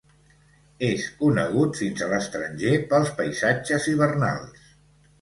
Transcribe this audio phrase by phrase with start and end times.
[0.87, 4.69] És conegut fins a l'estranger pels paisatges hivernals.